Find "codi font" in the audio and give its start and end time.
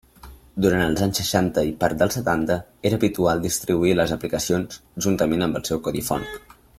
5.89-6.31